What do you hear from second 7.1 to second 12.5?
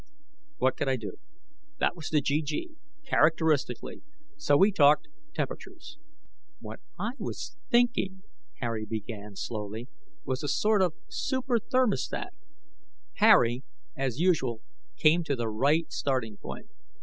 was thinking," Harry began slowly, "was a sort of superthermostat."